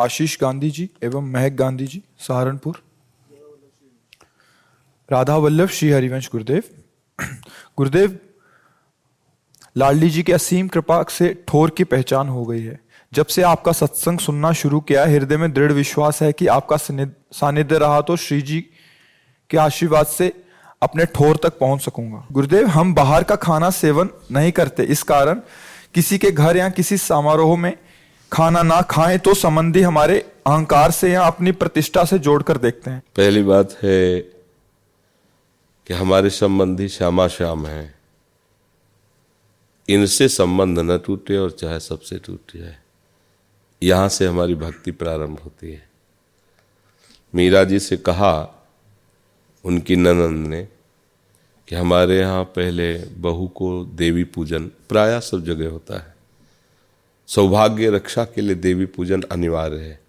[0.00, 2.82] आशीष गांधी जी एवं महक गांधी जी सहारनपुर।
[5.08, 6.62] राधा वल्लभ श्री हरिवंश गुरुदेव।
[7.78, 8.18] गुरुदेव
[9.76, 12.78] लाडली जी की असीम कृपा से ठोर की पहचान हो गई है।
[13.12, 17.78] जब से आपका सत्संग सुनना शुरू किया हृदय में दृढ़ विश्वास है कि आपका सानिध्य
[17.78, 18.60] रहा तो श्री जी
[19.50, 20.32] के आशीर्वाद से
[20.82, 25.40] अपने ठोर तक पहुँच सकूँगा। गुरुदेव, हम बाहर का खाना सेवन नहीं करते, इस कारण
[25.94, 27.76] किसी के घर या किसी समारोह में
[28.32, 33.02] खाना ना खाएँ तो संबंधी हमारे अहंकार से या अपनी प्रतिष्ठा से जोड़कर देखते हैं।
[33.16, 34.20] पहली बात है
[35.86, 37.94] कि हमारे संबंधी श्यामा श्याम हैं।
[39.88, 42.76] इनसे संबंध न टूटे और चाहे सबसे टूट। जाए
[43.82, 45.88] यहाँ से हमारी भक्ति प्रारंभ होती है।
[47.34, 48.32] मीरा जी से कहा
[49.64, 50.68] उनकी ननंद ने
[51.68, 56.19] कि हमारे यहाँ पहले बहू को देवी पूजन प्राय सब जगह होता है।
[57.34, 60.00] सौभाग्य रक्षा के लिए देवी पूजन अनिवार्य है।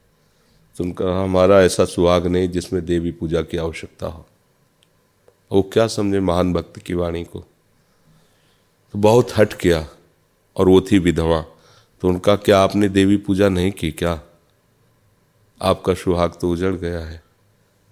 [0.77, 4.27] तो उनका हमारा ऐसा सुहाग नहीं जिसमें देवी पूजा की आवश्यकता हो।
[5.51, 7.39] वो क्या समझे महान भक्त की वाणी को?
[8.93, 9.87] तो बहुत हट किया
[10.57, 11.41] और वो थी विधवा।
[12.01, 14.21] तो उनका क्या आपने देवी पूजा नहीं की क्या?
[15.61, 17.23] आपका सुहाग तो उजड़ गया है।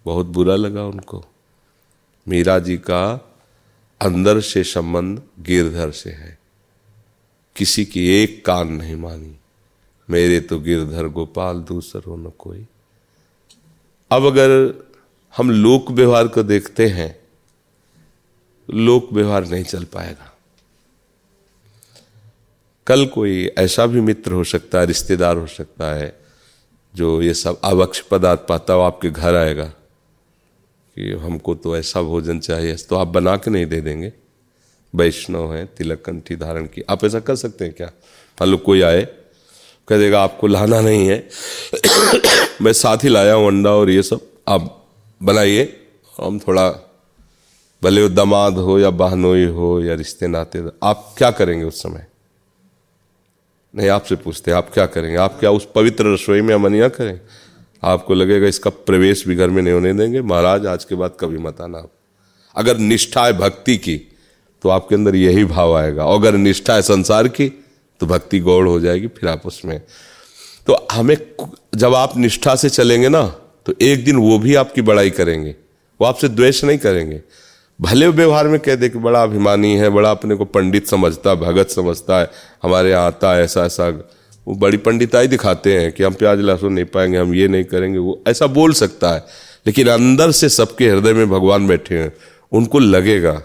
[0.05, 1.25] बहुत बुरा लगा उनको।
[2.27, 3.31] मीरा जी का
[4.01, 6.38] अंदर से संबंध गिरधर से है।
[7.59, 9.35] किसी की एक कान नहीं मानी।
[10.09, 12.65] मेरे तो गिरधर गोपाल, दूसरो न कोई।
[14.11, 14.49] अब अगर
[15.37, 17.19] हम लोक व्यवहार को देखते हैं,
[18.69, 20.33] लोक व्यवहार नहीं चल पाएगा।
[22.87, 26.19] कल कोई ऐसा भी मित्र हो सकता है, रिश्तेदार हो सकता है,
[26.95, 32.39] जो ये सब आवक्ष पदार्थ पाता हो, आपके घर आएगा, कि हमको तो ऐसा भोजन
[32.39, 34.13] चाहिए तो आप बना के नहीं दे देंगे।
[34.95, 37.87] वैष्णव हैं, तिलक कंठी धारण की। आप ऐसा कर सकते हैं क्या?
[38.41, 39.07] मान लो कोई आए,
[39.87, 41.29] कह देगा, आपको लाना नहीं है।
[42.61, 44.87] मैं साथ ही लाया हूँ अंडा और ये सब। आप
[45.23, 45.85] बनाइए।
[46.21, 46.69] हम थोड़ा
[47.83, 52.07] भले वो दमाद हो या बहनोई हो या रिश्ते नाते। आप क्या करेंगे उस समय?
[53.75, 55.17] नहीं, आपसे पूछते आप क्या करेंगे?
[55.17, 57.21] आप क्या उस पवित्र रसोई में अमनिया करें?
[57.83, 61.37] आपको लगेगा इसका प्रवेश भी घर में नहीं होने देंगे। महाराज, आज के बाद कभी
[61.37, 61.91] मत आना। आप
[62.55, 64.08] अगर निष्ठा है भक्ति की
[64.63, 67.47] तो आपके अंदर यही भाव आएगा। अगर निष्ठा है संसार की
[68.01, 69.79] तो भक्ति गौड़ हो जाएगी, फिर आप उसमें।
[70.67, 71.17] तो हमें
[71.75, 73.23] जब आप निष्ठा से चलेंगे ना
[73.65, 75.55] तो एक दिन वो भी आपकी बड़ाई करेंगे।
[75.99, 77.21] वो आपसे द्वेष नहीं करेंगे।
[77.79, 81.35] भले व्यवहार में कह दे कि बड़ा अभिमानी है, बड़ा अपने को पंडित समझता है
[81.35, 82.29] भगत समझता है,
[82.63, 83.87] हमारे यहाँ आता है ऐसा ऐसा।
[84.47, 87.97] वो बड़ी पंडिताई दिखाते हैं कि हम प्याज लहसुन नहीं पाएँगे, हम ये नहीं करेंगे,
[87.97, 89.25] वो ऐसा बोल सकता है।
[89.67, 92.11] लेकिन अंदर से सबके हृदय में भगवान बैठे हैं।
[92.51, 93.41] उनको लगेगा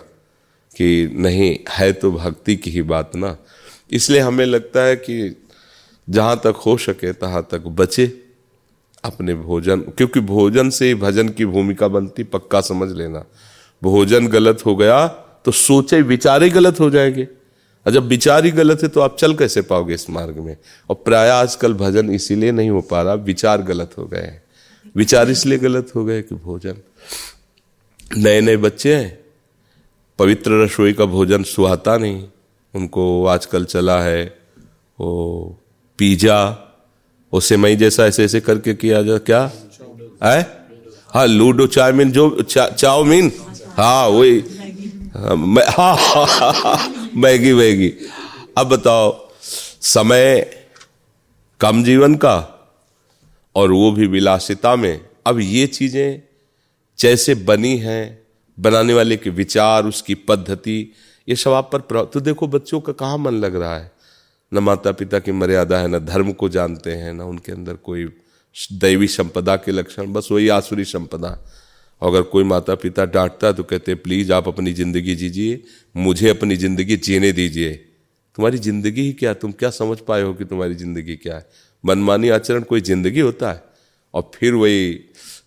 [0.76, 3.36] कि नहीं, है तो भक्ति की ही बात ना।
[3.90, 5.42] इसलिए हमें लगता है कि
[6.10, 8.20] जहाँ तक हो सके, तहाँ तक बचे
[9.04, 13.24] अपने भोजन। क्योंकि भोजन से ही भजन की भूमिका बनती, पक्का समझ लेना।
[13.82, 15.06] भोजन गलत हो गया
[15.44, 17.24] तो सोचे विचारे गलत हो जाएँगे।
[17.86, 20.56] और जब विचार ही गलत है तो आप चल कैसे पाओगे इस मार्ग में?
[20.90, 24.42] और प्राय आजकल भजन इसीलिए नहीं हो पा रहा, विचार गलत हो गए हैं।
[24.96, 26.74] विचार इसलिए गलत हो गए कि भोजन।
[28.16, 29.23] नए नए बच्चे हैं
[30.18, 32.24] पवित्र रसोई का भोजन सुहाता नहीं।
[32.74, 34.24] उनको आजकल चला है
[35.00, 35.10] वो
[35.98, 36.38] पिज्जा
[37.32, 39.50] वो सेमई जैसा ऐसे ऐसे करके किया जा क्या?
[40.24, 40.40] है?
[41.08, 43.32] हाँ लूडो चाउमीन जो चा, चाउमीन।
[43.76, 44.40] हाँ वही।
[45.14, 45.36] हाँ,
[45.68, 47.92] हाँ, हाँ, हाँ, हाँ मैगी मैगी।
[48.58, 49.30] अब बताओ
[49.82, 50.50] समय
[51.60, 52.36] कम जीवन का
[53.56, 56.22] और वो भी विलासिता में। अब ये चीज़ें
[56.98, 58.23] जैसे बनी हैं
[58.58, 60.92] बनाने वाले के विचार, उसकी पद्धति,
[61.28, 63.92] ये सब आप पर तो देखो बच्चों का कहाँ मन लग रहा है?
[64.52, 68.04] न माता पिता की मर्यादा है, न धर्म को जानते हैं, न उनके अंदर कोई
[68.72, 71.38] दैवी संपदा के लक्षण, बस वही आसुरी संपदा।
[72.02, 75.62] अगर कोई माता पिता डांटता है तो कहते हैं, प्लीज़ आप अपनी ज़िंदगी जीजिए,
[75.94, 77.72] मुझे अपनी ज़िंदगी जीने दीजिए।
[78.36, 81.46] तुम्हारी ज़िंदगी ही क्या तुम क्या समझ पाए हो कि तुम्हारी ज़िंदगी क्या है?
[81.84, 83.62] मनमानी आचरण कोई ज़िंदगी होता है?
[84.14, 85.00] और फिर वही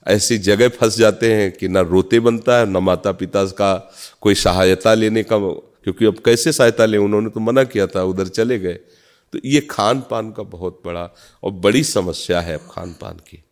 [0.07, 4.35] ऐसी जगह फंस जाते हैं कि ना रोते बनता है, ना माता पिता का कोई
[4.35, 5.37] सहायता लेने का,
[5.83, 6.97] क्योंकि अब कैसे सहायता लें?
[6.99, 8.73] उन्होंने तो मना किया था, उधर चले गए।
[9.33, 11.09] तो ये खान पान का बहुत बड़ा
[11.43, 13.43] और बड़ी समस्या है अब खान पान की।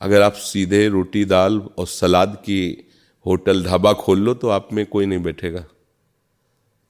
[0.00, 2.88] अगर आप सीधे रोटी, दाल और सलाद की
[3.26, 5.64] होटल ढाबा खोल लो तो आप में कोई नहीं बैठेगा।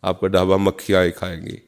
[0.04, 1.58] आपका ढाबा मक्खियाँ खाएँगी।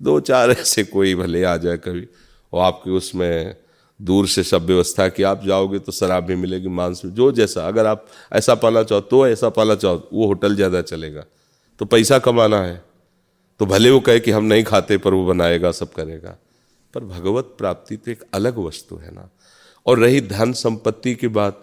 [0.00, 2.06] दो चार ऐसे कोई भले आ जाए कभी,
[2.52, 3.56] और आपके उसमें
[4.00, 7.66] दूर से सब व्यवस्था कि, आप जाओगे तो शराब भी मिलेगी, मांस भी, जो जैसा,
[7.68, 11.24] अगर आप ऐसा पाना चाहो तो ऐसा पाना चाहो, वो होटल ज़्यादा चलेगा।
[11.80, 12.82] तो पैसा कमाना है
[13.60, 16.36] तो भले वो कहे कि हम नहीं खाते, पर वो बनाएगा, सब करेगा।
[16.94, 19.28] पर भगवत प्राप्ति तो एक अलग वस्तु है ना।
[19.86, 21.60] और रही धन संपत्ति की बात,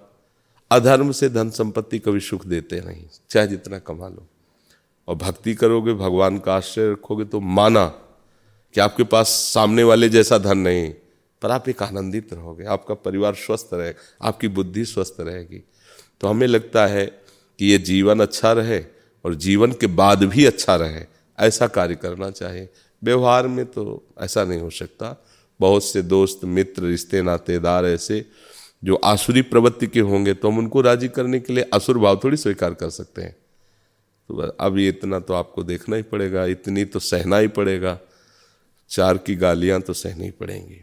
[0.71, 4.27] अधर्म से धन संपत्ति कभी सुख देते नहीं, चाहे जितना कमा लो।
[5.07, 7.85] और भक्ति करोगे, भगवान का आश्रय रखोगे तो माना
[8.75, 10.91] कि आपके पास सामने वाले जैसा धन नहीं
[11.41, 15.63] पर आप एक आनंदित रहोगे, आपका परिवार स्वस्थ रहेगा, आपकी बुद्धि स्वस्थ रहेगी।
[16.21, 17.05] तो हमें लगता है
[17.59, 18.83] कि ये जीवन अच्छा रहे
[19.25, 21.03] और जीवन के बाद भी अच्छा रहे,
[21.37, 22.69] ऐसा कार्य करना चाहिए।
[23.01, 25.15] व्यवहार में तो ऐसा नहीं हो सकता।
[25.59, 28.25] बहुत से दोस्त, मित्र, रिश्ते, नातेदार ऐसे
[28.83, 32.37] जो आसुरी प्रवृत्ति के होंगे तो हम उनको राज़ी करने के लिए असुर भाव थोड़ी
[32.37, 33.35] स्वीकार कर सकते हैं।
[34.29, 37.99] तो अब ये इतना तो आपको देखना ही पड़ेगा, इतनी तो सहना ही पड़ेगा।
[38.89, 40.81] चार की गालियाँ तो सहनी पड़ेंगी।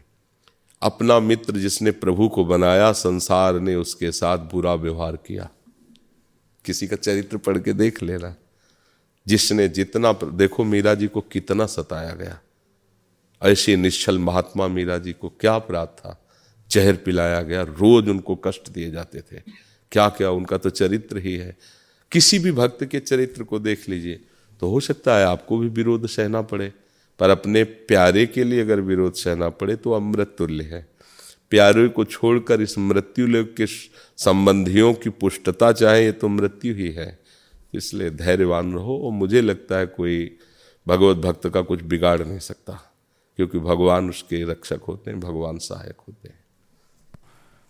[0.81, 5.49] अपना मित्र जिसने प्रभु को बनाया, संसार ने उसके साथ बुरा व्यवहार किया।
[6.65, 8.35] किसी का चरित्र पढ़ के देख लेना।
[9.27, 12.39] जिसने जितना देखो मीरा जी को कितना सताया गया।
[13.43, 16.25] ऐसे निश्चल महात्मा मीरा जी को क्या अपराध था?
[16.71, 19.41] जहर पिलाया गया, रोज उनको कष्ट दिए जाते थे।
[19.91, 21.57] क्या क्या उनका तो चरित्र ही है।
[22.11, 24.19] किसी भी भक्त के चरित्र को देख लीजिए
[24.59, 26.73] तो हो सकता है आपको भी विरोध सहना पड़े।
[27.19, 30.87] पर अपने प्यारे के लिए अगर विरोध सहना पड़े तो अमृत तुल्य है।
[31.51, 36.91] प्यारे को छोड़कर इस मृत्यु लोग के संबंधियों की पुष्टता चाहे, ये तो मृत्यु ही
[36.91, 37.17] है।
[37.73, 40.37] इसलिए धैर्यवान रहो और मुझे लगता है कोई
[40.87, 42.73] भगवत भक्त का कुछ बिगाड़ नहीं सकता,
[43.39, 46.37] क्योंकि भगवान उसके रक्षक होते हैं, भगवान सहायक होते हैं।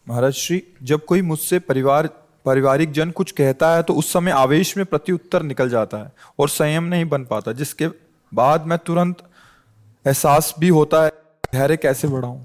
[0.08, 2.08] महाराज, श्री, जब कोई मुझसे परिवार,
[2.46, 6.50] पारिवारिक जन कुछ कहता है तो उस समय आवेश में प्रत्युत्तर निकल जाता है और
[6.50, 7.88] संयम नहीं बन पाता, जिसके
[8.32, 9.24] बाद मैं तुरंत
[10.06, 11.10] एहसास भी होता है,
[11.54, 12.40] धैर्य कैसे बढ़ाऊं?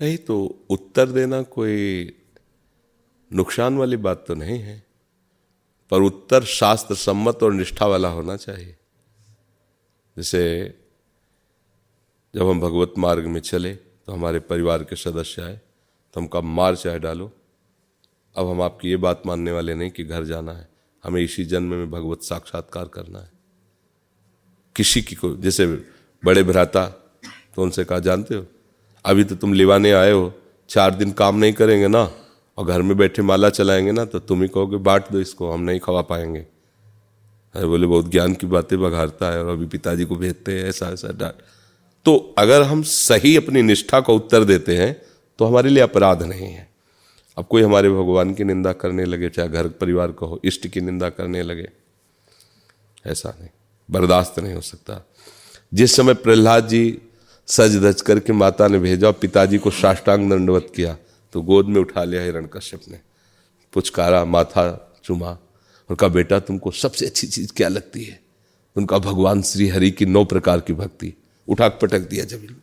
[0.00, 2.12] नहीं तो उत्तर देना कोई
[3.30, 4.82] नुकसान वाली बात तो नहीं है,
[5.92, 8.76] पर उत्तर शास्त्र सम्मत और निष्ठा वाला होना चाहिए।
[10.16, 10.42] जैसे
[12.34, 15.60] जब हम भगवत मार्ग में चले तो हमारे परिवार के सदस्य आए
[16.14, 17.30] तो हम कब मार चाहे डालो।
[18.36, 20.68] अब हम आपकी ये बात मानने वाले नहीं कि घर जाना है,
[21.04, 23.30] हमें इसी जन्म में भगवत साक्षात्कार करना है।
[24.76, 25.66] किसी की को जैसे
[26.22, 26.86] बड़े भ्राता
[27.54, 28.44] तो उनसे कहा, जानते हो,
[29.04, 30.32] अभी तो तुम लिवाने आए हो,
[30.70, 32.10] चार दिन काम नहीं करेंगे ना,
[32.58, 35.60] और घर में बैठे माला चलाएँगे ना तो तुम ही कहोगे, बांट दो इसको, हम
[35.60, 36.40] नहीं खवा पाएँगे।
[37.54, 40.88] अरे बोले, बहुत ज्ञान की बातें बघारता है, और अभी पिताजी को भेजते हैं, ऐसा
[40.88, 41.42] ऐसा, डांट।
[42.06, 44.94] तो अगर हम सही अपनी निष्ठा का उत्तर देते हैं
[45.38, 46.68] तो हमारे लिए अपराध नहीं है।
[47.36, 50.80] अब कोई हमारे भगवान की निंदा करने लगे, चाहे घर परिवार को हो, इष्ट की
[50.80, 51.68] निंदा करने लगे,
[53.04, 53.48] ऐसा नहीं,
[53.88, 55.04] बर्दाश्त नहीं हो सकता।
[55.72, 56.98] जिस समय प्रहलाद जी
[57.48, 60.96] सज धज करके माता ने भेजा और पिताजी को साष्टांग दंडवत किया
[61.32, 63.00] तो गोद में उठा लिया हिरण कश्यप ने।
[63.72, 65.30] पुचकारा, माथा चुमा
[65.90, 68.20] और कहा, बेटा, तुमको सबसे अच्छी चीज़ क्या लगती है?
[68.76, 71.12] उनका भगवान श्री हरि की नौ प्रकार की भक्ति।
[71.48, 72.56] उठाक पटक दिया ज़मीन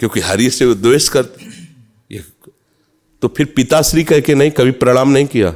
[0.00, 1.48] क्योंकि हरि से वो द्वेष करते
[3.22, 5.54] तो फिर पिताश्री कह के नहीं, कभी प्रणाम नहीं किया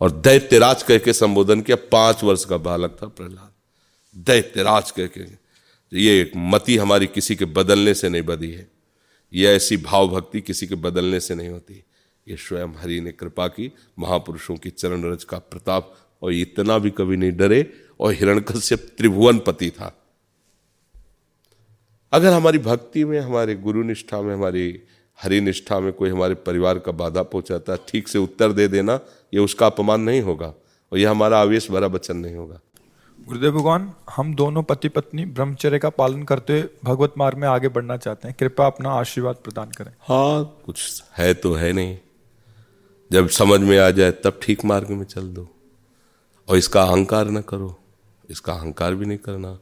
[0.00, 3.50] और दैत्यराज कह के संबोधन किया। पाँच वर्ष का बालक था प्रहलाद।
[4.16, 5.24] दैत्यराज कह के।
[5.92, 8.70] ये मति हमारी किसी के बदलने से नहीं बदी है।
[9.32, 11.84] ये ऐसी भाव भक्ति किसी के बदलने से नहीं होती।
[12.28, 16.90] ये स्वयं हरि ने कृपा की, महापुरुषों की चरण रज का प्रताप, और इतना भी
[16.90, 20.02] कभी नहीं डरे, और हिरण्यकश्यप त्रिभुवन पति था।
[22.12, 24.82] अगर हमारी भक्ति में, हमारे गुरु निष्ठा में, हमारी
[25.22, 29.00] हरि निष्ठा में कोई हमारे परिवार का बाधा पहुंचाता, ठीक से उत्तर दे देना,
[29.34, 30.54] ये उसका अपमान नहीं होगा,
[30.92, 32.60] और यह हमारा आवेश भरा वचन नहीं होगा।
[33.28, 37.68] गुरुदेव भगवान, हम दोनों पति पत्नी ब्रह्मचर्य का पालन करते हुए भगवत मार्ग में आगे
[37.68, 41.98] बढ़ना चाहते हैं। कृपया अपना आशीर्वाद प्रदान करें। हाँ कुछ है तो है नहीं।
[43.12, 45.48] जब समझ में आ जाए, तब ठीक मार्ग में चल दो।
[46.48, 47.78] और इसका अहंकार न करो।
[48.30, 49.58] इसका अहंकार भी नहीं करना।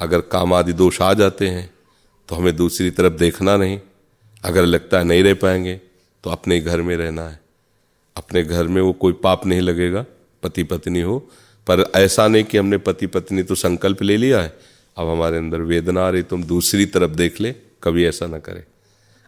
[0.00, 1.70] अगर काम आदि दोष आ जाते हैं
[2.28, 3.80] तो हमें दूसरी तरफ़ देखना नहीं।
[4.44, 5.80] अगर लगता है नहीं रह पाएँगे
[6.24, 7.40] तो अपने घर में रहना है।
[8.16, 10.04] अपने घर में वो कोई पाप नहीं लगेगा
[10.42, 11.28] पति पत्नी हो।
[11.66, 14.58] पर ऐसा नहीं कि हमने पति पत्नी तो संकल्प ले लिया है।
[14.96, 18.64] अब हमारे अंदर वेदना आ रही तुम दूसरी तरफ़ देख ले, कभी ऐसा ना करे।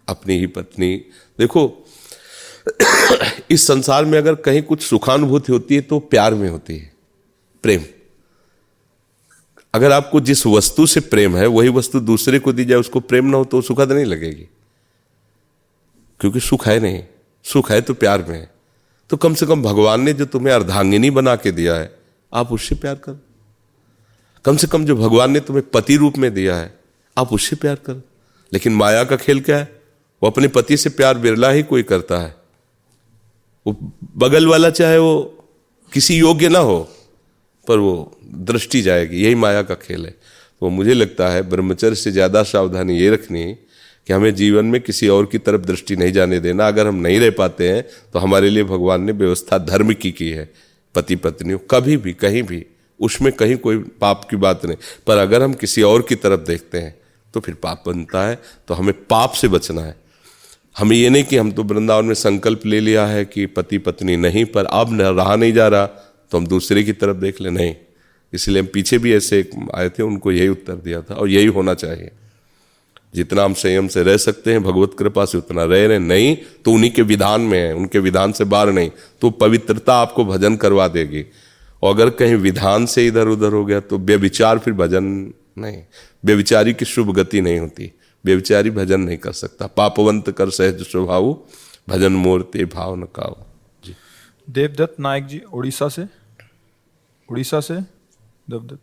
[0.09, 0.97] अपनी ही पत्नी।
[1.39, 1.87] देखो,
[3.51, 6.93] इस संसार में अगर कहीं कुछ सुखानुभूति होती है तो प्यार में होती है।
[7.63, 7.83] प्रेम।
[9.75, 13.25] अगर आपको जिस वस्तु से प्रेम है, वही वस्तु दूसरे को दी जाए, उसको प्रेम
[13.25, 14.49] ना हो तो सुखद नहीं लगेगी।
[16.21, 17.05] क्योंकि सुख है नहीं।
[17.45, 18.51] सुख है तो प्यार में है।
[19.11, 22.04] तो कम से कम भगवान ने जो तुम्हें अर्धांगिनी बना के दिया है
[22.35, 23.19] आप उससे प्यार करो।
[24.45, 26.73] कम से कम जो भगवान ने तुम्हें पति रूप में दिया है,
[27.17, 28.01] आप उससे प्यार करो।
[28.53, 29.71] लेकिन माया का खेल क्या है?
[30.23, 32.35] वो अपने पति से प्यार बिरला ही कोई करता है।
[33.67, 33.77] वो
[34.19, 35.15] बगल वाला चाहे वो
[35.93, 36.79] किसी योग्य ना हो,
[37.67, 40.15] पर वो दृष्टि जाएगी। यही माया का खेल है।
[40.63, 45.09] तो मुझे लगता है ब्रह्मचर्य से ज़्यादा सावधानी ये रखनी कि हमें जीवन में किसी
[45.09, 48.51] और की तरफ़ दृष्टि नहीं जाने देना। अगर हम नहीं रह पाते हैं तो हमारे
[48.51, 50.51] लिए भगवान ने व्यवस्था धर्म की की है।
[50.95, 52.65] पति पत्नी हो कभी भी, कहीं भी,
[53.01, 56.79] उसमें कहीं कोई पाप की बात नहीं। पर अगर हम किसी और की तरफ़ देखते
[56.79, 56.95] हैं
[57.35, 59.97] तो फिर पाप बनता है तो हमें पाप से बचना है।
[60.77, 64.17] हमें ये नहीं कि हम तो वृंदावन में संकल्प ले लिया है कि पति पत्नी
[64.17, 65.87] नहीं, पर अब न, रहा नहीं जा रहा
[66.31, 67.75] तो हम दूसरे की तरफ़ देख ले। नहीं।
[68.33, 71.75] इसलिए हम पीछे भी ऐसे आए थे, उनको यही उत्तर दिया था, और यही होना
[71.75, 72.11] चाहिए।
[73.15, 76.73] जितना हम संयम से रह सकते हैं भगवत कृपा से उतना रह रहे नहीं तो
[76.73, 78.91] उन्हीं के विधान में है उनके विधान से बाहर नहीं
[79.21, 81.25] तो पवित्रता आपको भजन करवा देगी।
[81.83, 85.05] और अगर कहीं विधान से इधर उधर हो गया तो व्यविचार फिर भजन
[85.59, 85.83] नहीं।
[86.25, 87.91] व्यविचारी की शुभ गति नहीं होती।
[88.25, 91.33] व्यविचारी भजन नहीं कर सकता। पापवंत कर सहज स्वभाव
[91.89, 93.07] भजन मूर्ति भाव न
[93.85, 93.95] जी।
[94.51, 96.07] देवदत्त नायक जी उड़ीसा से?
[97.31, 97.75] उड़ीसा से?
[98.51, 98.79] देवदत्त।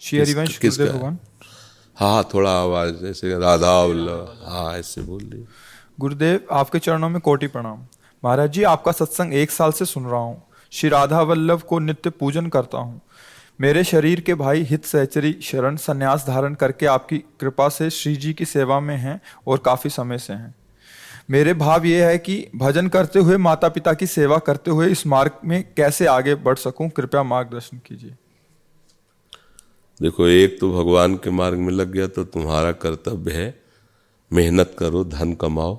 [0.00, 1.18] श्री हरिवंश भगवान।
[1.98, 5.44] हाँ थोड़ा आवाज़ जैसे राधा वल्लभ हाँ ऐसे बोल दी
[6.00, 7.78] गुरुदेव, आपके चरणों में कोटि प्रणाम।
[8.22, 12.10] महाराज जी, आपका सत्संग एक साल से सुन रहा हूँ। श्री राधा वल्लभ को नित्य
[12.10, 13.00] पूजन करता हूँ।
[13.60, 18.32] मेरे शरीर के भाई हित सहचरी शरण संन्यास धारण करके आपकी कृपा से श्री जी
[18.32, 20.54] की सेवा में हैं और काफ़ी समय से हैं।
[21.30, 25.06] मेरे भाव ये है कि भजन करते हुए माता पिता की सेवा करते हुए इस
[25.06, 28.14] मार्ग में कैसे आगे बढ़ सकूँ, कृपया मार्गदर्शन कीजिए।
[30.02, 33.62] देखो, एक तो भगवान के मार्ग में लग गया तो तुम्हारा कर्तव्य है,
[34.32, 35.78] मेहनत करो, धन कमाओ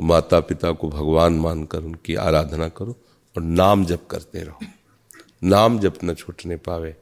[0.00, 2.92] माता पिता को भगवान मानकर उनकी आराधना करो
[3.36, 4.58] और नाम जप करते रहो।
[5.44, 6.96] नाम जप न छूटने पावे।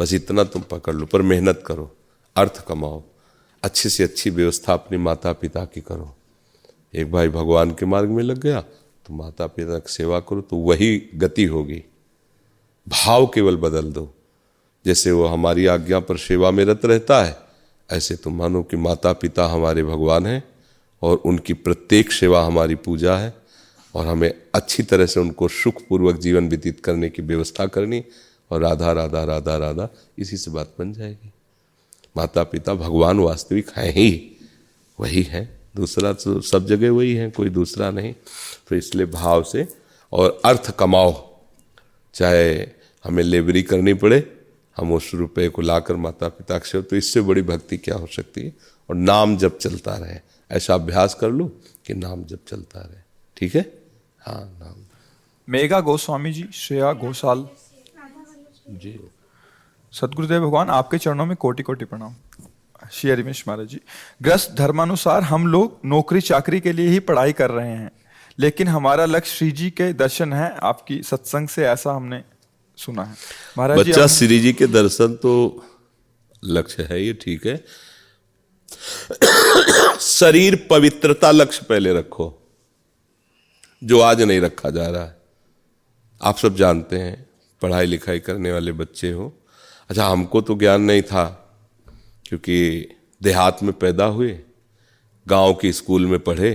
[0.00, 1.96] बस इतना तुम पकड़ लो, पर मेहनत करो,
[2.36, 3.02] अर्थ कमाओ,
[3.62, 6.14] अच्छे से अच्छी व्यवस्था अपने माता पिता की करो।
[6.94, 8.60] एक भाई भगवान के मार्ग में लग गया
[9.06, 11.82] तो माता पिता की सेवा करो तो वही गति होगी।
[12.86, 14.14] भाव केवल बदल दो।
[14.84, 17.36] जैसे वो हमारी आज्ञा पर सेवा में रत रहता है,
[17.90, 20.42] ऐसे तुम मानो कि माता पिता हमारे भगवान हैं
[21.02, 23.32] और उनकी प्रत्येक सेवा हमारी पूजा है
[23.94, 28.04] और हमें अच्छी तरह से उनको सुखपूर्वक जीवन व्यतीत करने की व्यवस्था करनी
[28.50, 31.32] और राधा राधा राधा राधा, इसी से बात बन जाएगी।
[32.16, 34.36] माता पिता भगवान वास्तविक हैं ही,
[34.98, 38.12] वही है। दूसरा तो सब जगह वही है, कोई दूसरा नहीं।
[38.68, 39.66] तो इसलिए भाव से
[40.12, 41.12] और अर्थ कमाओ,
[42.14, 42.54] चाहे
[43.04, 44.20] हमें लेबरी करनी पड़े
[44.80, 48.44] हम उस रुपये को लाकर माता पिता से तो इससे बड़ी भक्ति क्या हो सकती
[48.44, 48.52] है?
[48.88, 50.18] और नाम जब चलता रहे
[50.50, 51.46] ऐसा अभ्यास कर लो
[51.86, 53.02] कि नाम जब चलता रहे।
[53.36, 53.60] ठीक है?
[54.20, 54.84] हाँ नाम।
[55.48, 57.48] मेघा गोस्वामी जी श्रेया घोषाल।
[58.70, 58.98] जी।
[59.92, 62.14] सदगुरुदेव भगवान आपके चरणों में कोटि कोटि प्रणाम।
[62.92, 63.80] श्री हरिमेश महाराज जी
[64.22, 67.90] ग्रस्त धर्मानुसार हम लोग नौकरी चाकरी के लिए ही पढ़ाई कर रहे हैं
[68.38, 72.22] लेकिन हमारा लक्ष्य श्री जी के दर्शन है आपकी सत्संग से ऐसा हमने
[72.80, 73.14] सुना है।
[73.58, 75.32] महाराज बच्चा श्री जी के दर्शन तो
[76.42, 77.56] लक्ष्य है ये ठीक है।
[80.00, 82.26] शरीर पवित्रता लक्ष्य पहले रखो
[83.82, 85.16] जो आज नहीं रखा जा रहा है।
[86.20, 87.26] आप सब जानते हैं
[87.62, 89.32] पढ़ाई लिखाई करने वाले बच्चे हो।
[89.90, 91.24] अच्छा हमको तो ज्ञान नहीं था
[92.26, 92.56] क्योंकि
[93.20, 94.38] देहात में पैदा हुए
[95.26, 96.52] गाँव के स्कूल में पढ़े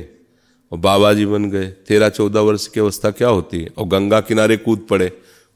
[0.72, 3.70] और बाबा जी बन गए। तेरह चौदह वर्ष की अवस्था क्या होती है?
[3.78, 5.12] और गंगा किनारे कूद पड़े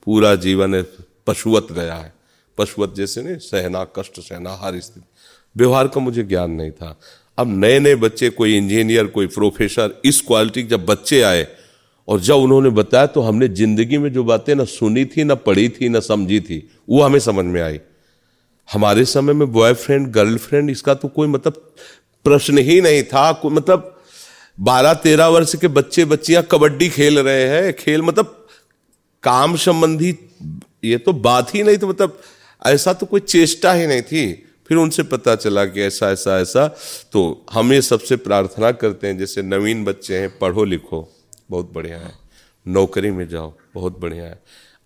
[0.07, 0.81] पूरा जीवन
[1.27, 2.13] पशुवत गया है।
[2.57, 5.05] पशुवत जैसे नहीं, सहना कष्ट सहना हर स्थिति।
[5.55, 6.95] व्यवहार का मुझे ज्ञान नहीं था।
[7.37, 11.47] अब नए नए बच्चे, कोई इंजीनियर, कोई प्रोफेसर, इस क्वालिटी के जब बच्चे आए,
[12.07, 15.67] और जब उन्होंने बताया तो हमने ज़िंदगी में जो बातें ना सुनी थी, ना पढ़ी
[15.69, 16.57] थी, ना समझी थी,
[16.89, 17.79] वो हमें समझ में आई।
[18.69, 21.53] हमारे समय में बॉयफ्रेंड गर्लफ्रेंड इसका तो कोई मतलब
[22.25, 23.95] प्रश्न ही नहीं था। मतलब
[24.57, 28.38] बारह तेरह वर्ष के बच्चे बच्चियाँ कबड्डी खेल रहे हैं। खेल मतलब
[29.23, 30.15] काम संबंधी
[30.83, 32.19] ये तो बात ही नहीं तो मतलब
[32.61, 34.31] ऐसा तो कोई चेष्टा ही नहीं थी।
[34.67, 36.67] फिर उनसे पता चला कि ऐसा ऐसा ऐसा।
[37.11, 41.07] तो हम ये सबसे प्रार्थना करते हैं, जैसे नवीन बच्चे हैं, पढ़ो लिखो।
[41.51, 42.13] बहुत बढ़िया है।
[42.65, 44.39] नौकरी में जाओ, बहुत बढ़िया है।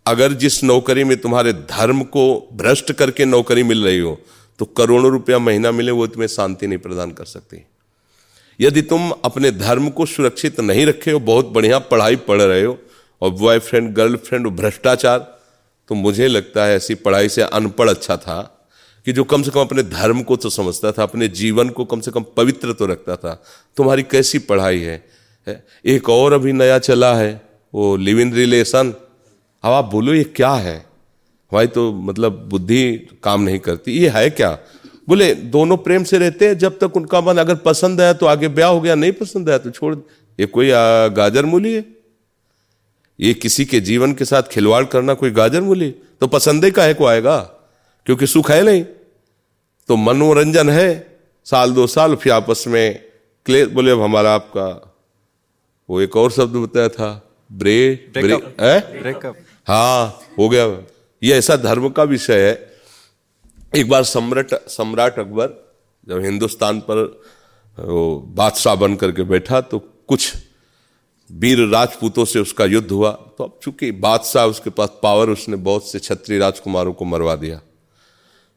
[0.06, 4.18] अगर जिस नौकरी में तुम्हारे धर्म को भ्रष्ट करके नौकरी मिल रही हो
[4.60, 7.66] तो करोड़ों रुपया महीना मिले, वो तुम्हें शांति नहीं प्रदान कर सकती।
[8.60, 12.78] यदि तुम अपने धर्म को सुरक्षित नहीं रखे हो, बहुत बढ़िया पढ़ाई पढ़ रहे हो
[13.24, 15.20] और बॉयफ्रेंड गर्लफ्रेंड भ्रष्टाचार।
[15.90, 18.42] तो मुझे लगता है ऐसी पढ़ाई से अनपढ़ अच्छा था
[19.06, 22.00] कि जो कम से कम अपने धर्म को तो समझता था अपने जीवन को कम
[22.00, 23.34] से कम पवित्र तो रखता था।
[23.78, 25.04] तुम्हारी कैसी पढ़ाई है,
[25.86, 27.42] एक और अभी नया चला है
[27.74, 28.94] वो लिव इन रिलेशन
[29.64, 30.78] अब आप बोलो ये क्या है?
[31.52, 34.58] भाई तो मतलब बुद्धि काम नहीं करती। ये है क्या?
[35.10, 38.48] बोले दोनों प्रेम से रहते हैं जब तक उनका मन अगर पसंद आया तो आगे
[38.50, 39.96] ब्याह हो गया नहीं पसंद आया तो छोड़
[40.40, 40.70] ये कोई
[41.14, 41.82] गाजर मूली है?
[43.20, 45.92] ये किसी के जीवन के साथ खिलवाड़ करना कोई गाजर मूली?
[45.92, 47.38] तो पसंदे का है को आएगा?
[48.06, 48.84] क्योंकि सुख है नहीं।
[49.88, 53.06] तो मनोरंजन है। साल दो साल फिर आपस में
[53.46, 54.96] क्ले बोले अब हमारा आपका
[55.90, 59.36] वो एक और शब्द बताया था ब्रे ब्रेकअप
[59.68, 60.66] हाँ हो गया।
[61.24, 62.74] ये ऐसा धर्म का विषय है।
[63.76, 65.76] एक बार सम्राट सम्राट अकबर
[66.08, 67.22] जब हिंदुस्तान पर
[67.80, 70.34] वो बादशाह बन करके बैठा तो कुछ
[71.32, 75.92] वीर राजपूतों से उसका युद्ध हुआ। तो अब चूँकि बादशाह उसके पास पावर उसने बहुत
[75.92, 77.62] से छत्री राजकुमारों को मरवा दिया।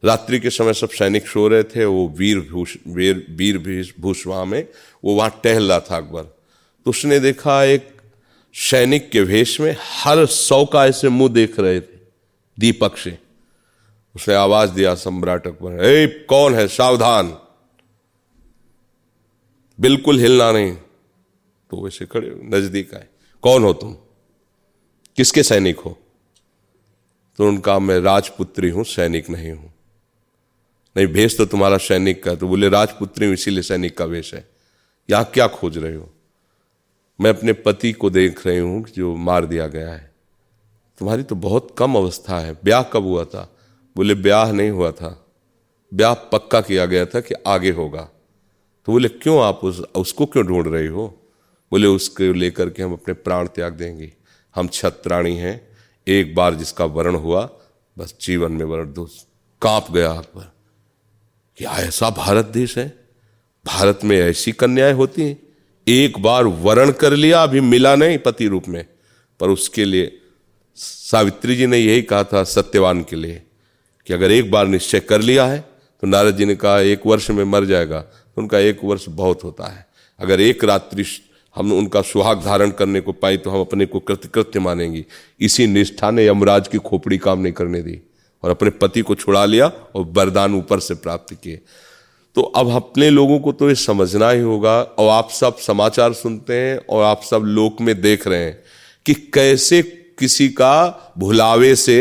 [0.04, 4.66] रात्रि के समय सब सैनिक सो रहे थे, वो वीर भूष, वीर वीर भूषवा में
[5.04, 7.88] वो वहाँ टहल रहा था अकबर। तो उसने देखा एक
[8.54, 11.96] सैनिक के वेश में हर सौ का ऐसे मुँह देख रहे थे,
[12.58, 13.18] दीपक से।
[14.14, 16.66] उसने आवाज़ दिया, सम्राट अकबर हे कौन है?
[16.68, 17.36] सावधान।
[19.78, 20.76] बिल्कुल हिलना नहीं।
[21.71, 23.07] तो वैसे खड़े नज़दीक आए।
[23.43, 23.97] कौन हो तुम?
[25.17, 25.99] किसके सैनिक हो?
[27.37, 29.73] तो उनका, मैं राजपुत्री हूँ, सैनिक नहीं हूँ।
[30.97, 34.49] नहीं भेष तो तुम्हारा सैनिक का। तो बोले, राजपुत्री हूँ, इसीलिए सैनिक का वेश है।
[35.11, 36.11] यहाँ क्या खोज रहे हो?
[37.21, 40.15] मैं अपने पति को देख रही हूँ जो मार दिया गया है।
[40.99, 43.57] तुम्हारी तो बहुत कम अवस्था है। ब्याह कब हुआ था?
[43.97, 45.26] बोले, ब्याह नहीं हुआ था।
[45.95, 48.09] ब्याह पक्का किया गया था कि आगे होगा।
[48.87, 51.21] तो बोले, क्यों आप उस, उसको क्यों ढूंढ रही हो?
[51.71, 54.13] बोले, उसको लेकर के हम अपने प्राण त्याग देंगे।
[54.55, 55.69] हम छत्राणी हैं।
[56.09, 57.50] एक बार जिसका वर्ण हुआ,
[57.99, 59.09] बस जीवन में वर्ण दो
[59.63, 60.52] काँप गया अकबर
[61.57, 63.09] क्या ऐसा भारत देश है?
[63.67, 65.39] भारत में ऐसी कन्याएँ होती हैं।
[65.89, 68.87] एक बार वर्ण कर लिया, अभी मिला नहीं पति रूप में।
[69.41, 70.21] पर उसके लिए
[70.76, 73.43] सावित्री जी ने यही कहा था सत्यवान के लिए
[74.07, 75.59] कि अगर एक बार निश्चय कर लिया है
[76.00, 78.05] तो नारद जी ने कहा, एक वर्ष में मर जाएगा।
[78.37, 79.87] उनका एक वर्ष बहुत होता है।
[80.19, 81.05] अगर एक रात्रि
[81.56, 85.04] हम उनका सुहाग धारण करने को पाई तो हम अपने को कृत्य कृत्य मानेंगे।
[85.40, 88.00] इसी निष्ठा ने यमराज की खोपड़ी काम नहीं करने दी
[88.42, 91.60] और अपने पति को छुड़ा लिया और वरदान ऊपर से प्राप्त किए।
[92.36, 96.54] तो अब अपने लोगों को तो ये समझना ही होगा। और आप सब समाचार सुनते
[96.54, 98.58] हैं और आप सब लोक में देख रहे हैं
[99.06, 99.82] कि कैसे
[100.19, 101.99] किसी का भुलावे से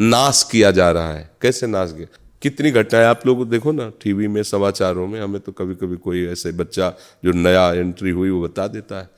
[0.00, 2.06] नाश किया जा रहा है। कैसे नाश किया?
[2.46, 6.26] कितनी घटनाएँ आप लोग देखो ना, टीवी में, समाचारों में, हमें तो कभी कभी कोई
[6.26, 6.92] ऐसे बच्चा
[7.24, 9.08] जो नया एंट्री हुई, वो बता देता है।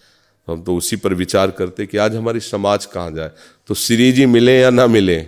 [0.49, 3.31] हम तो उसी पर विचार करते कि आज हमारी समाज कहाँ जाए।
[3.69, 5.19] तो श्री जी मिले या ना मिले,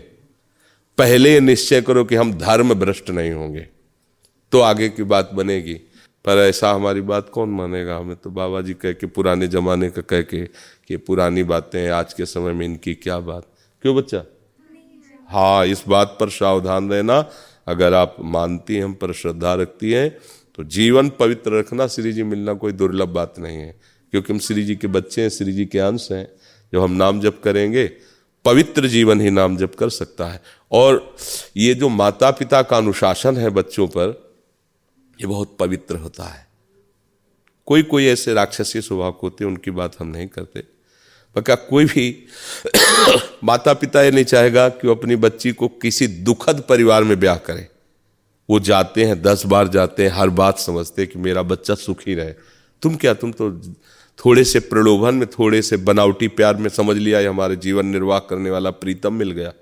[0.99, 3.67] पहले निश्चय करो कि हम धर्म भ्रष्ट नहीं होंगे
[4.53, 5.75] तो आगे की बात बनेगी।
[6.25, 7.97] पर ऐसा हमारी बात कौन मानेगा?
[7.97, 10.45] हमें तो बाबा जी कह के, पुराने जमाने का कह के
[10.89, 13.47] कि पुरानी बातें, आज के समय में इनकी क्या बात?
[13.83, 14.25] क्यों बच्चा?
[15.29, 17.21] हाँ इस बात पर सावधान रहना।
[17.71, 20.19] अगर आप मानती हैं, हम पर श्रद्धा रखती हैं
[20.55, 23.81] तो जीवन पवित्र रखना श्री जी मिलना कोई दुर्लभ बात नहीं है।
[24.11, 26.29] क्योंकि हम श्री जी के बच्चे हैं, श्री जी के अंश हैं।
[26.73, 27.93] जब हम नाम जप करेंगे,
[28.45, 31.17] पवित्र जीवन ही नाम जप कर सकता है। और
[31.57, 34.35] ये जो माता पिता का अनुशासन है बच्चों पर,
[35.21, 36.47] ये बहुत पवित्र होता है।
[37.67, 40.80] कोई कोई ऐसे राक्षसी स्वभाव होते उनकी बात हम नहीं करते।
[41.35, 42.27] पर क्या कोई भी
[43.45, 47.37] माता पिता ये नहीं चाहेगा कि वो अपनी बच्ची को किसी दुखद परिवार में ब्याह
[47.37, 47.69] करे।
[48.51, 52.14] वो जाते हैं, दस बार जाते हैं, हर बात समझते हैं कि मेरा बच्चा सुखी
[52.14, 52.33] रहे।
[52.83, 53.51] तुम क्या, तुम तो
[54.19, 58.51] थोड़े से प्रलोभन में, थोड़े से बनावटी प्यार में समझ लिया हमारे जीवन निर्वाह करने
[58.51, 59.53] वाला प्रीतम मिल गया।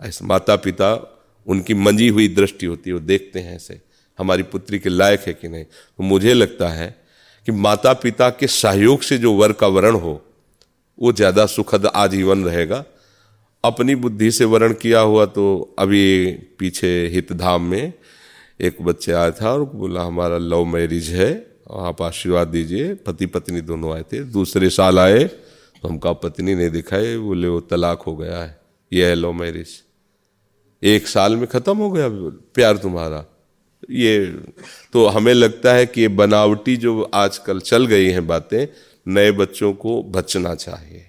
[0.00, 3.80] ऐसे माता पिता उनकी मंजी हुई दृष्टि होती है, वो देखते हैं ऐसे,
[4.18, 7.04] हमारी पुत्री के लायक है कि नहीं। तो मुझे लगता है
[7.46, 10.22] कि माता पिता के सहयोग से जो वर का वर्ण हो
[10.98, 12.84] वो ज़्यादा सुखद आजीवन रहेगा।
[13.64, 16.04] अपनी बुद्धि से वर्ण किया हुआ तो अभी
[16.58, 17.92] पीछे हितधाम में
[18.60, 21.30] एक बच्चे आया था और बोला, हमारा लव मैरिज है,
[21.72, 26.54] आप आशीर्वाद दीजिए। पति पत्नी दोनों आए थे। दूसरे साल आए तो हम कहा पत्नी
[26.54, 28.58] नहीं दिखाए, बोले, वो तलाक हो गया है,
[28.92, 29.68] ये है लव मैरिज।
[30.82, 32.08] एक साल में खत्म हो गया,
[32.54, 33.24] प्यार तुम्हारा।
[33.92, 34.26] ये
[34.92, 38.66] तो हमें लगता है कि ये बनावटी जो आजकल चल गई हैं बातें
[39.08, 41.06] नए बच्चों को बचना चाहिए।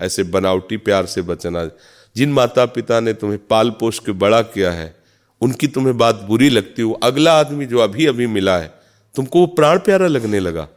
[0.00, 1.70] ऐसे बनावटी प्यार से बचना।
[2.16, 4.96] जिन माता पिता ने तुम्हें पाल पोष के बड़ा किया है,
[5.40, 8.74] उनकी तुम्हें बात बुरी लगती हो, अगला आदमी जो अभी अभी मिला है,
[9.14, 10.68] तुमको वो प्राण प्यारा लगने लगा।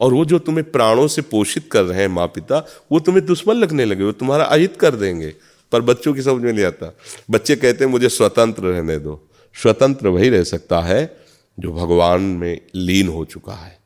[0.00, 3.54] और वो जो तुम्हें प्राणों से पोषित कर रहे हैं माँ पिता वो तुम्हें दुश्मन
[3.54, 5.34] लगने लगे, वो तुम्हारा अहित कर देंगे।
[5.72, 6.96] पर बच्चों की समझ में नहीं आता।
[7.30, 9.28] बच्चे कहते हैं, मुझे स्वतंत्र रहने दो।
[9.62, 11.16] स्वतंत्र वही रह सकता है
[11.60, 13.85] जो भगवान में लीन हो चुका है।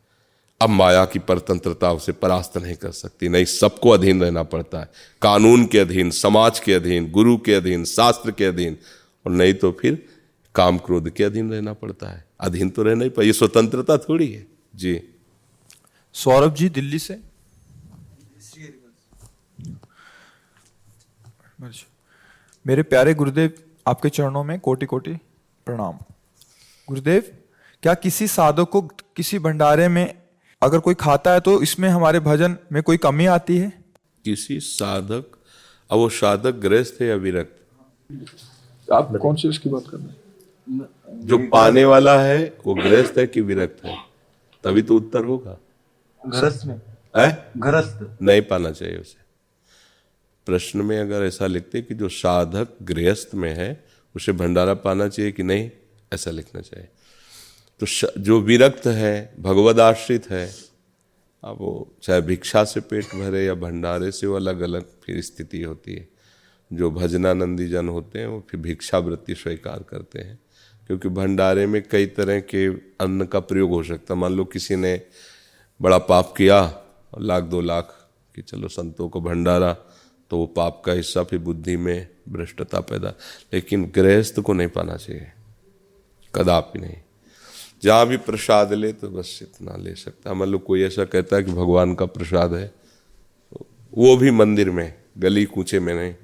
[0.61, 4.90] अब माया की परतंत्रता उसे परास्त नहीं कर सकती, नहीं, सबको अधीन रहना पड़ता है।
[5.23, 8.79] कानून के अधीन, समाज के अधीन, गुरु के अधीन, शास्त्र के अधीन,
[9.27, 10.09] और नहीं तो फिर
[10.55, 14.46] काम क्रोध के अधीन रहना पड़ता है। अधीन तो रहना ही पाए स्वतंत्रता थोड़ी है।
[14.75, 15.03] जी।
[16.12, 17.20] सौरभ जी, दिल्ली से?
[22.66, 23.53] मेरे प्यारे गुरुदेव,
[23.87, 25.11] आपके चरणों में कोटि कोटि
[25.66, 25.99] प्रणाम।
[26.88, 27.33] गुरुदेव,
[27.83, 30.19] क्या किसी साधक को किसी भंडारे में
[30.62, 33.85] अगर कोई खाता है तो इसमें हमारे भजन में कोई कमी आती है?
[34.25, 35.25] किसी साधक
[35.90, 37.66] अब वो साधक गृहस्थ है या विरक्त?
[38.92, 40.87] आप कौन सी उसकी बात कर रहे हैं?
[41.11, 43.96] जो पाने वाला है वो ग्रस्त है कि विरक्त है?
[44.64, 45.59] तभी तो उत्तर होगा।
[46.27, 46.81] ग्रस्त में?
[47.16, 47.51] है?
[47.57, 49.20] गृहस्थ। नहीं पाना चाहिए उसे।
[50.46, 53.85] प्रश्न में अगर ऐसा लिखते कि जो साधक गृहस्थ में है
[54.16, 55.70] उसे भंडारा पाना चाहिए कि नहीं?
[56.12, 56.88] ऐसा लिखना चाहिए।
[57.81, 57.87] तो
[58.21, 60.55] जो विरक्त है, भगवद आश्रित है,
[61.45, 65.62] अब वो चाहे भिक्षा से पेट भरे या भंडारे से, वो अलग अलग फिर स्थिति
[65.62, 66.09] होती है।
[66.73, 70.38] जो भजनानंदी जन होते हैं, वो फिर भिक्षावृत्ति स्वीकार करते हैं।
[70.87, 75.03] क्योंकि भंडारे में कई तरह के अन्न का प्रयोग हो सकता मान लो किसी ने
[75.83, 76.83] बड़ा पाप किया,
[77.21, 79.73] लाख दो लाख कि चलो संतों को भंडारा
[80.31, 83.14] तो वो पाप का हिस्सा फिर बुद्धि में भ्रष्टता पैदा।
[83.53, 85.33] लेकिन गृहस्थ को नहीं पाना चाहिए।
[86.35, 86.97] कदापि नहीं।
[87.83, 91.43] जहाँ भी प्रसाद ले तो बस इतना ले सकता मान लो कोई ऐसा कहता है
[91.43, 92.71] कि भगवान का प्रसाद है।
[93.99, 96.14] वो भी मंदिर में, गली कूचे में नहीं।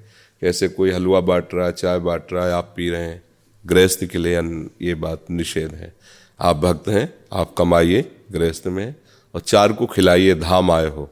[0.41, 3.23] कैसे कोई हलवा बांट रहा है, चाय बांट रहा है, आप पी रहे हैं।
[3.67, 4.41] गृहस्थ के लिए
[4.83, 5.95] ये बात निषेध है।
[6.41, 8.95] आप भक्त हैं, आप कमाइए गृहस्थ में
[9.35, 11.11] और चार को खिलाइए, धाम आए हो।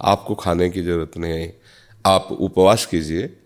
[0.00, 1.60] आपको खाने की ज़रूरत नहीं। है
[2.06, 3.36] आप उपवास कीजिए,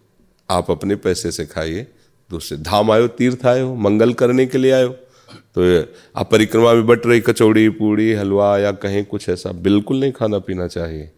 [0.51, 1.87] आप अपने पैसे से खाइए।
[2.31, 4.97] दूसरे, धाम आयो तीर्थ आयो मंगल करने के लिए आयो
[5.59, 5.83] तो
[6.17, 10.39] आप परिक्रमा में बट रही, कचौड़ी, पूड़ी, हलवा या कहीं कुछ ऐसा बिल्कुल नहीं खाना
[10.39, 11.11] पीना चाहिए।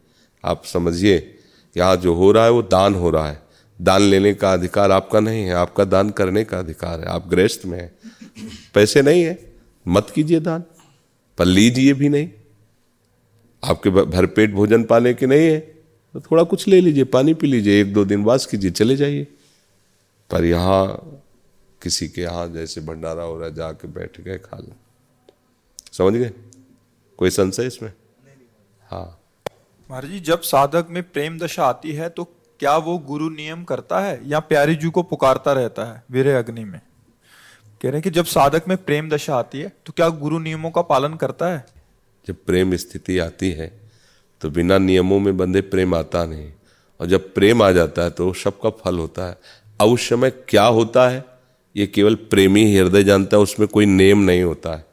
[0.45, 1.35] आप समझिए,
[1.77, 3.43] यहाँ जो हो रहा है वो दान हो रहा है।
[3.81, 7.63] दान लेने का अधिकार आपका नहीं है, आपका दान करने का अधिकार है। आप गृहस्थ
[7.67, 7.93] में हैं।
[8.75, 9.39] पैसे नहीं है,
[9.89, 10.65] मत कीजिए दान।
[11.39, 12.29] पर लीजिए भी नहीं।
[13.63, 15.59] आपके भरपेट भोजन पाने के नहीं है
[16.15, 19.27] तो थोड़ा कुछ ले लीजिए, पानी पी लीजिए, एक दो दिन बास कीजिए, चले जाइए।
[20.31, 20.85] पर यहाँ
[21.85, 24.73] किसी के यहाँ जैसे भंडारा हो रहा है जाके बैठ गए खा लो।
[25.93, 26.31] समझ गए?
[27.19, 27.93] कोई संशय इसमें?
[28.83, 29.21] हाँ।
[29.91, 32.25] महाराज जी जब साधक में प्रेम दशा आती है तो
[32.61, 36.65] क्या वो गुरु नियम करता है या प्यारी जी को पुकारता रहता है वीर अग्नि
[36.65, 36.81] में?
[36.81, 40.71] कह रहे हैं कि जब साधक में प्रेम दशा आती है तो क्या गुरु नियमों
[40.71, 41.65] का पालन करता है?
[42.27, 43.69] जब प्रेम स्थिति आती है
[44.41, 46.53] तो बिना नियमों में बंधे प्रेम आता नहीं।
[47.01, 49.39] और जब प्रेम आ जाता है तो सबका फल होता है।
[49.81, 51.25] अब उस समय क्या होता है?
[51.77, 54.87] ये केवल प्रेमी हृदय जानता है, उसमें कोई नेम नहीं होता है।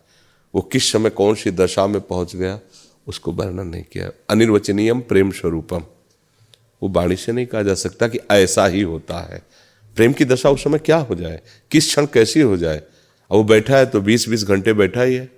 [0.56, 2.60] वो किस समय कौन सी दशा में पहुँच गया,
[3.08, 5.84] उसको वर्णन नहीं किया। अनिर्वचनीयम प्रेम स्वरूपम।
[6.84, 9.41] वो वाणी से नहीं कहा जा सकता कि ऐसा ही होता है।
[9.96, 11.41] प्रेम की दशा उस समय क्या हो जाए?
[11.72, 12.78] किस क्षण कैसी हो जाए?
[12.78, 15.32] अब वो बैठा है तो बीस बीस घंटे बैठा ही है।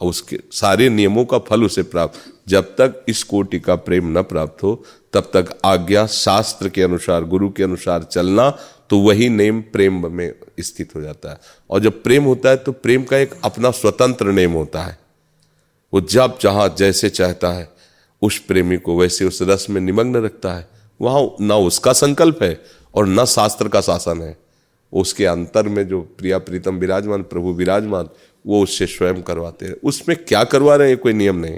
[0.00, 4.22] और उसके सारे नियमों का फल उसे प्राप्त। जब तक इस कोटि का प्रेम न
[4.22, 8.58] प्राप्त हो, तब तक आज्ञा शास्त्र के अनुसार, गुरु के अनुसार चलना
[8.90, 12.72] तो वही नेम प्रेम में स्थित हो जाता है। और जब प्रेम होता है तो
[12.72, 14.98] प्रेम का एक अपना स्वतंत्र नेम होता है।
[15.92, 17.68] वो जब जहाँ जैसे चाहता है,
[18.22, 20.68] उस प्रेमी को वैसे उस रस में निमग्न रखता है।
[21.00, 22.60] वहाँ ना उसका संकल्प है
[22.94, 24.36] और न शास्त्र का शासन है।
[24.92, 28.08] उसके अंतर में जो प्रिया प्रीतम विराजमान, प्रभु विराजमान,
[28.46, 31.54] वो उससे स्वयं करवाते हैं। उसमें क्या करवा रहे हैं, कोई नियम नहीं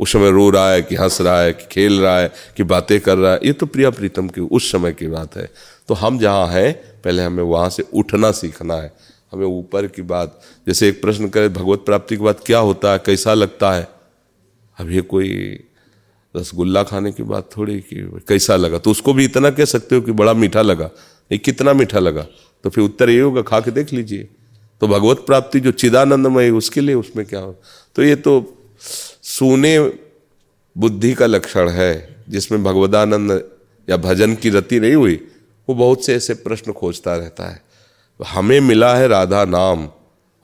[0.00, 3.00] उस समय रो रहा है कि हंस रहा है, कि खेल रहा है, कि बातें
[3.00, 5.50] कर रहा है। ये तो प्रिया प्रीतम की उस समय की बात है।
[5.88, 8.92] तो हम जहाँ हैं, पहले हमें वहाँ से उठना सीखना है।
[9.32, 12.98] हमें ऊपर की बात, जैसे एक प्रश्न करे, भगवत प्राप्ति की बात क्या होता है,
[12.98, 13.88] कैसा लगता है?
[14.80, 15.58] अब ये कोई
[16.36, 18.78] रसगुल्ला खाने की बात थोड़ी कि कैसा लगा?
[18.78, 20.90] तो उसको भी इतना कह सकते हो कि बड़ा मीठा लगा।
[21.32, 22.26] ये कितना मीठा लगा?
[22.64, 24.28] तो फिर उत्तर ये होगा, खा के देख लीजिए।
[24.80, 27.60] तो भगवत प्राप्ति जो चिदानंदमय उसके लिए उसमें क्या हो?
[27.94, 28.60] तो ये तो
[29.24, 29.78] सुने
[30.76, 33.50] बुद्धि का लक्षण है, जिसमें भगवदानंद
[33.88, 35.14] या भजन की रति नहीं हुई,
[35.68, 37.62] वो बहुत से ऐसे प्रश्न खोजता रहता है।
[38.20, 39.88] हमें मिला है राधा नाम,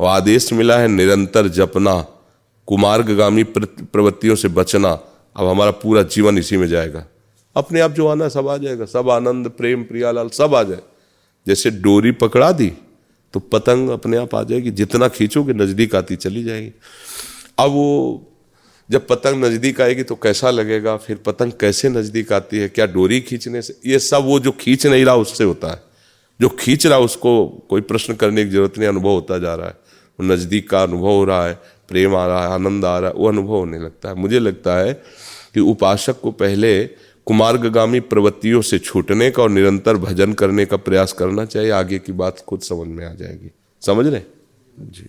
[0.00, 2.00] और आदेश मिला है निरंतर जपना
[2.68, 4.90] कुमार्गामी प्रवृत्तियों से बचना,
[5.36, 7.04] अब हमारा पूरा जीवन इसी में जाएगा।
[7.56, 10.82] अपने आप जो आना सब आ जाएगा, सब आनंद, प्रेम, प्रियालाल सब आ जाए।
[11.46, 12.72] जैसे डोरी पकड़ा दी
[13.34, 16.72] तो पतंग अपने आप आ जाएगी, जितना खींचोगे नज़दीक आती चली जाएगी।
[17.58, 18.26] अब वो
[18.90, 20.96] जब पतंग नज़दीक आएगी तो कैसा लगेगा?
[20.96, 22.68] फिर पतंग कैसे नज़दीक आती है?
[22.68, 23.79] क्या डोरी खींचने से?
[23.87, 25.83] ये सब वो जो खींच नहीं रहा उससे होता है।
[26.40, 29.76] जो खींच रहा उसको कोई प्रश्न करने की ज़रूरत नहीं अनुभव होता जा रहा है।
[30.18, 31.55] वो नज़दीक का अनुभव हो रहा है
[31.88, 34.76] प्रेम आ रहा है आनंद आ रहा है वो अनुभव होने लगता है। मुझे लगता
[34.76, 34.92] है
[35.55, 36.85] कि उपासक को पहले
[37.26, 42.12] कुमार्गामी प्रवृत्तियों से छूटने का और निरंतर भजन करने का प्रयास करना चाहिए। आगे की
[42.12, 43.50] बात खुद समझ में आ जाएगी।
[43.83, 44.22] समझ रहे
[44.81, 45.07] जी।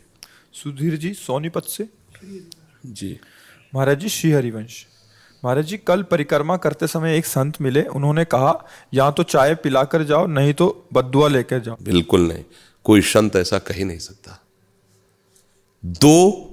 [0.54, 1.88] सुधीर जी सोनीपत से?
[2.86, 3.20] जी।
[3.76, 4.86] महाराज जी, श्री हरिवंश।
[5.46, 10.04] महाराज जी, कल परिक्रमा करते समय एक संत मिले। उन्होंने कहा, या तो चाय पिलाकर
[10.04, 12.44] जाओ, नहीं तो बदुआ लेकर जाओ। बिल्कुल नहीं।
[12.84, 14.42] कोई संत ऐसा कह नहीं सकता।
[15.86, 16.50] दो,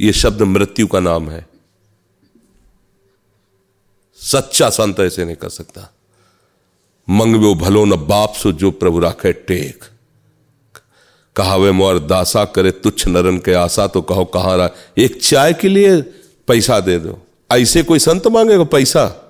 [0.00, 1.46] ये शब्द मृत्यु का नाम है।
[4.16, 5.94] सच्चा संत ऐसे नहीं कर सकता।
[7.10, 9.84] मंगवो भलो न बाप सो जो प्रभु राखे टेक।
[11.36, 15.68] कहावे मोर दासा करे तुच्छ नरन के आशा तो कहो कहाँ रहा। एक चाय के
[15.68, 16.00] लिए
[16.48, 19.24] पैसा दे दो। ऐसे कोई संत मांगेगा पैसा?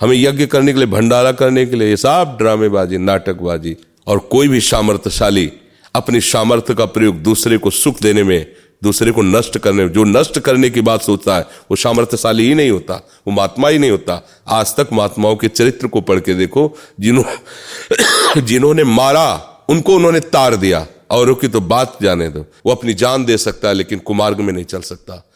[0.00, 4.48] हमें यज्ञ करने के लिए, भंडारा करने के लिए, ये सब ड्रामेबाजी, नाटकबाजी और कोई
[4.48, 5.52] भी सामर्थ्यशाली
[5.94, 10.04] अपनी सामर्थ्य का प्रयोग दूसरे को सुख देने में, दूसरे को नष्ट करने में, जो
[10.04, 12.94] नष्ट करने की बात सोचता है, वो सामर्थ्यशाली ही नहीं होता,
[13.26, 17.24] वो महात्मा ही नहीं होता। आज तक महात्माओं के चरित्र को पढ़ के देखो, जिन्हों
[18.42, 23.24] जिन्होंने मारा, उनको उन्होंने तार दिया, औरों की तो बात जाने दो। वो अपनी जान
[23.24, 25.30] दे सकता है, लेकिन कुमार्ग में नहीं चल सकता।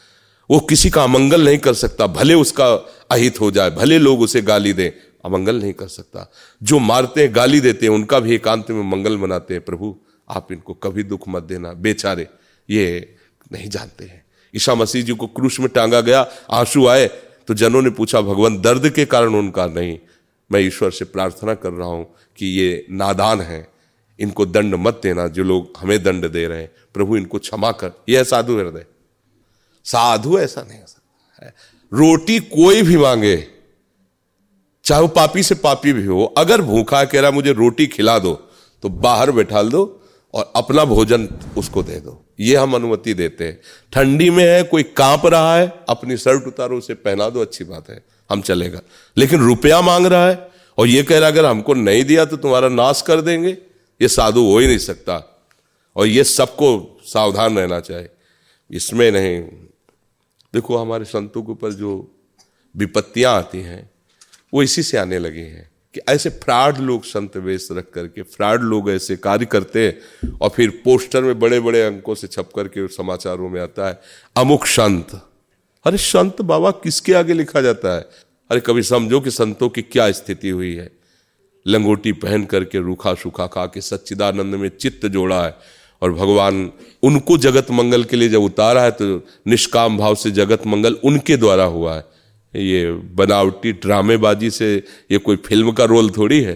[0.50, 2.66] वो किसी का अमंगल नहीं कर सकता, भले उसका
[3.10, 4.90] अहित हो जाए, भले लोग उसे गाली दें,
[5.24, 6.30] अमंगल नहीं कर सकता।
[6.62, 9.96] जो मारते हैं, गाली देते हैं, उनका भी एकांत में मंगल मनाते हैं, प्रभु,
[10.30, 12.26] आप इनको कभी दुख मत देना, बेचारे,
[12.68, 13.16] ये
[13.52, 17.06] नहीं जानते हैं। ईशा मसीह जी को क्रूश में टांगा गया, आँसू आए
[17.48, 19.98] तो जनों ने पूछा, भगवान, दर्द के कारण उनका नहीं,
[20.52, 23.66] मैं ईश्वर से प्रार्थना कर रहा हूँ कि ये नादान है,
[24.18, 27.92] इनको दंड मत देना, जो लोग हमें दंड दे रहे हैं। प्रभु, इनको क्षमा कर
[28.08, 28.84] यह साधु हृदय।
[29.90, 31.52] साधु ऐसा नहीं हो सकता।
[31.92, 33.36] रोटी कोई भी मांगे,
[34.84, 38.32] चाहे वो पापी से पापी भी हो, अगर भूखा कह रहा मुझे रोटी खिला दो
[38.82, 39.80] तो बाहर बैठा दो
[40.34, 43.60] और अपना भोजन उसको दे दो। ये हम अनुमति देते हैं।
[43.92, 47.88] ठंडी में है, कोई काँप रहा है, अपनी शर्ट उतारो, उसे पहना दो, अच्छी बात
[47.90, 48.80] है, हम चलेगा।
[49.16, 50.48] लेकिन रुपया मांग रहा है
[50.78, 53.56] और ये कह रहा अगर हमको नहीं दिया तो तुम्हारा नाश कर देंगे।
[54.00, 55.16] ये साधु हो ही नहीं सकता।
[55.96, 58.08] और ये सबको सावधान रहना चाहिए।
[58.70, 59.42] इसमें नहीं
[60.54, 62.16] देखो, हमारे संतों के ऊपर जो
[62.76, 63.90] विपत्तियाँ आती हैं,
[64.54, 68.62] वो इसी से आने लगी हैं कि ऐसे फ्रॉड लोग संत वेश रख करके, फ्रॉड
[68.62, 69.98] लोग ऐसे कार्य करते हैं
[70.40, 74.00] और फिर पोस्टर में बड़े बड़े अंकों से छप करके समाचारों में आता है,
[74.36, 75.26] अमुक संत।
[75.84, 78.08] अरे, संत बाबा किसके आगे लिखा जाता है?
[78.50, 80.92] अरे, कभी समझो कि संतों की क्या स्थिति हुई है।
[81.66, 85.56] लंगोटी पहन करके रूखा सूखा खा के सच्चिदानंद में चित्त जोड़ा है।
[86.02, 86.70] और भगवान
[87.02, 89.06] उनको जगत मंगल के लिए जब उतारा है तो
[89.46, 92.04] निष्काम भाव से जगत मंगल उनके द्वारा हुआ है।
[92.54, 94.74] ये बनावटी ड्रामेबाजी से
[95.10, 96.52] ये कोई फ़िल्म का रोल थोड़ी है।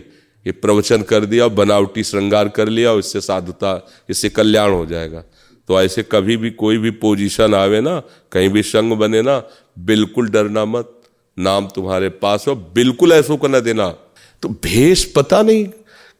[0.46, 5.22] ये प्रवचन कर दिया, बनावटी श्रृंगार कर लिया और इससे साधुता, इससे कल्याण हो जाएगा।
[5.68, 7.98] तो ऐसे कभी भी कोई भी पोजीशन आवे ना,
[8.32, 9.42] कहीं भी संग बने ना,
[9.78, 10.90] बिल्कुल डरना मत,
[11.36, 13.88] नाम तुम्हारे पास हो, बिल्कुल ऐसो को न देना।
[14.42, 15.64] तो भेष पता नहीं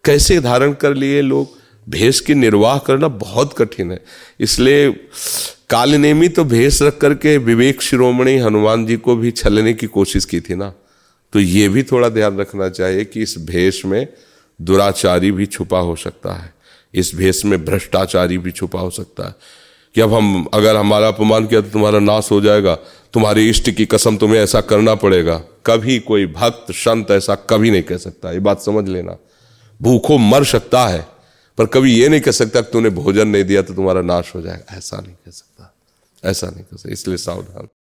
[0.04, 1.56] कैसे धारण कर लिए लोग
[1.88, 4.00] भेष की निर्वाह करना बहुत कठिन है।
[4.40, 4.92] इसलिए
[5.70, 10.40] कालनेमी तो भेष रख करके विवेक शिरोमणि हनुमान जी को भी छलने की कोशिश की
[10.40, 10.74] थी ना।
[11.32, 14.06] तो ये भी थोड़ा ध्यान रखना चाहिए कि इस भेष में
[14.62, 16.54] दुराचारी भी छुपा हो सकता है।
[16.94, 19.34] इस भेष में भ्रष्टाचारी भी छुपा हो सकता है।
[19.94, 22.74] कि अब हम, अगर हमारा अपमान किया तो तुम्हारा नाश हो जाएगा।
[23.12, 27.82] तुम्हारे इष्ट की कसम तुम्हें ऐसा करना पड़ेगा। कभी कोई भक्त, संत ऐसा कभी नहीं
[27.82, 29.16] कह सकता। ये बात समझ लेना।
[29.82, 31.11] भूखों मर सकता है।
[31.58, 34.40] पर कभी ये नहीं कह सकता कि तूने भोजन नहीं दिया तो तुम्हारा नाश हो
[34.42, 35.74] जाएगा। ऐसा नहीं कह सकता।
[36.24, 37.68] ऐसा नहीं कर सकता। इसलिए सावधान।